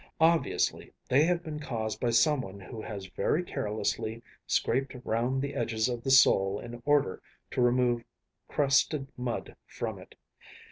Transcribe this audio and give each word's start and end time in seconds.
Obviously 0.19 0.93
they 1.09 1.25
have 1.25 1.43
been 1.43 1.59
caused 1.59 1.99
by 1.99 2.09
someone 2.09 2.59
who 2.59 2.81
has 2.81 3.05
very 3.05 3.43
carelessly 3.43 4.23
scraped 4.47 4.95
round 5.05 5.43
the 5.43 5.53
edges 5.53 5.87
of 5.87 6.01
the 6.03 6.09
sole 6.09 6.57
in 6.59 6.81
order 6.87 7.21
to 7.51 7.61
remove 7.61 8.03
crusted 8.47 9.09
mud 9.15 9.55
from 9.67 9.99
it. 9.99 10.15